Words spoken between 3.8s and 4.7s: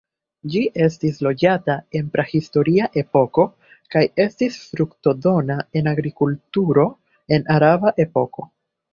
kaj estis